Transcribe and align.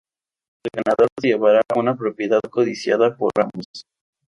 El 0.63 0.71
ganador 0.83 1.09
se 1.21 1.27
llevará 1.27 1.61
una 1.75 1.95
propiedad 1.95 2.39
codiciada 2.49 3.15
por 3.15 3.29
ambos. 3.37 3.85